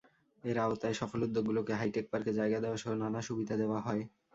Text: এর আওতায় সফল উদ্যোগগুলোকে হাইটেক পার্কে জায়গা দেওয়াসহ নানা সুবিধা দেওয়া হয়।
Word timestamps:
এর 0.43 0.57
আওতায় 0.59 0.95
সফল 1.01 1.19
উদ্যোগগুলোকে 1.23 1.73
হাইটেক 1.75 2.05
পার্কে 2.11 2.31
জায়গা 2.39 2.57
দেওয়াসহ 2.59 2.91
নানা 2.95 3.19
সুবিধা 3.27 3.55
দেওয়া 3.61 3.79
হয়। 3.79 4.03